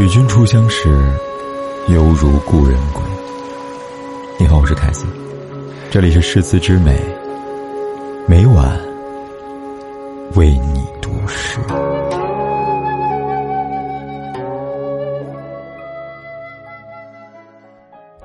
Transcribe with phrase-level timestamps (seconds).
[0.00, 0.88] 与君初相识，
[1.88, 3.02] 犹如故人归。
[4.38, 5.04] 你好，我是凯子，
[5.90, 6.98] 这里是诗词之美，
[8.26, 8.80] 每晚
[10.36, 11.60] 为你读诗。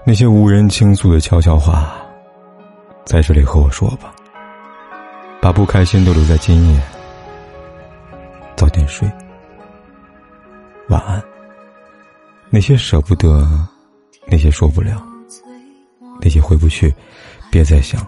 [0.06, 1.94] 那些无人倾诉的悄悄话，
[3.04, 4.16] 在这里和我说吧。
[5.42, 6.82] 把不开心都留在今夜，
[8.56, 9.06] 早点睡，
[10.88, 11.22] 晚安。
[12.56, 13.68] 那些舍不得，
[14.28, 15.06] 那些说不了，
[16.22, 16.96] 那些回不去，
[17.52, 18.08] 别再想。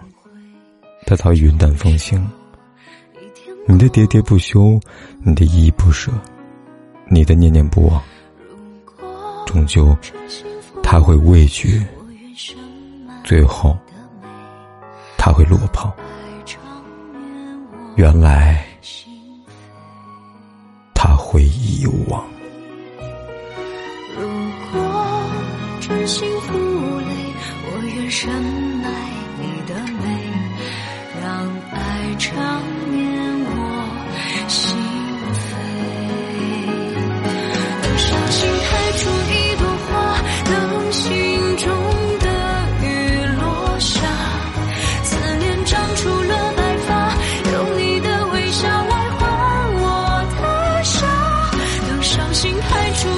[1.04, 2.26] 他早已云淡风轻。
[3.66, 4.80] 你的喋喋不休，
[5.22, 6.10] 你的依依不舍，
[7.10, 8.02] 你的念念不忘，
[9.44, 9.94] 终究
[10.82, 11.84] 他会畏惧，
[13.24, 13.76] 最后
[15.18, 15.94] 他会落跑。
[17.96, 18.64] 原来
[20.94, 22.24] 他会遗忘。
[26.08, 26.56] 心负
[27.00, 27.12] 累，
[27.64, 28.88] 我愿深埋
[29.38, 30.08] 你的美，
[31.20, 31.28] 让
[31.70, 31.76] 爱
[32.18, 32.32] 长
[32.88, 32.96] 眠
[33.44, 33.52] 我
[34.48, 34.56] 心
[35.34, 35.36] 扉。
[37.82, 39.92] 多少心开出一朵花，
[40.48, 40.56] 等
[40.92, 41.04] 心
[41.58, 41.68] 中
[42.20, 42.26] 的
[42.80, 42.88] 雨
[43.38, 44.00] 落下，
[45.02, 47.12] 思念长出了白发，
[47.52, 49.20] 用你的微笑来换
[49.76, 50.42] 我的
[50.82, 50.96] 傻。
[51.86, 53.10] 多少心开出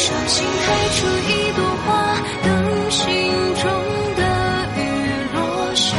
[0.00, 3.04] 伤心开出一朵花，等心
[3.60, 3.70] 中
[4.16, 4.22] 的
[4.78, 4.80] 雨
[5.34, 5.94] 落下，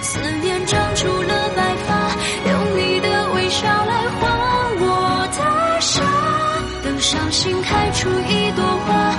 [0.00, 2.16] 思念长出了白发，
[2.50, 4.22] 用你的微笑来换
[4.80, 6.00] 我的傻。
[6.82, 9.14] 等伤心开出一朵花，